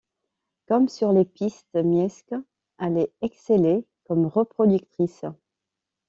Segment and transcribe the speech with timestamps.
[0.67, 2.33] Comme sur les pistes, Miesque
[2.79, 5.25] allait exceller comme reproductrice.